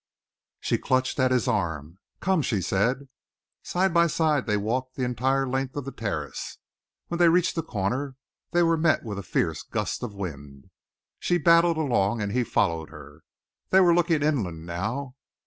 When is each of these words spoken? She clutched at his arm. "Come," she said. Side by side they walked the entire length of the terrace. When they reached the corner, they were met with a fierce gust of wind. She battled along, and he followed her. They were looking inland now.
She 0.59 0.79
clutched 0.79 1.19
at 1.19 1.29
his 1.29 1.47
arm. 1.47 1.99
"Come," 2.21 2.41
she 2.41 2.59
said. 2.59 3.07
Side 3.61 3.93
by 3.93 4.07
side 4.07 4.47
they 4.47 4.57
walked 4.57 4.95
the 4.95 5.03
entire 5.03 5.47
length 5.47 5.75
of 5.75 5.85
the 5.85 5.91
terrace. 5.91 6.57
When 7.09 7.19
they 7.19 7.29
reached 7.29 7.53
the 7.53 7.61
corner, 7.61 8.15
they 8.49 8.63
were 8.63 8.77
met 8.77 9.03
with 9.03 9.19
a 9.19 9.21
fierce 9.21 9.61
gust 9.61 10.01
of 10.01 10.15
wind. 10.15 10.71
She 11.19 11.37
battled 11.37 11.77
along, 11.77 12.19
and 12.19 12.31
he 12.31 12.43
followed 12.43 12.89
her. 12.89 13.21
They 13.69 13.79
were 13.79 13.93
looking 13.93 14.23
inland 14.23 14.65
now. 14.65 15.17